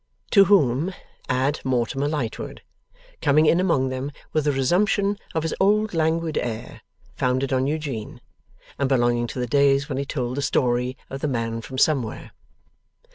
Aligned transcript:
To 0.31 0.45
whom, 0.45 0.91
add 1.29 1.59
Mortimer 1.63 2.07
Lightwood, 2.07 2.63
coming 3.21 3.45
in 3.45 3.59
among 3.59 3.89
them 3.89 4.11
with 4.33 4.47
a 4.47 4.49
reassumption 4.51 5.15
of 5.35 5.43
his 5.43 5.53
old 5.59 5.93
languid 5.93 6.39
air, 6.39 6.81
founded 7.13 7.53
on 7.53 7.67
Eugene, 7.67 8.19
and 8.79 8.89
belonging 8.89 9.27
to 9.27 9.37
the 9.39 9.45
days 9.45 9.89
when 9.89 9.99
he 9.99 10.05
told 10.05 10.37
the 10.37 10.41
story 10.41 10.97
of 11.11 11.21
the 11.21 11.27
man 11.27 11.61
from 11.61 11.77
Somewhere. 11.77 12.31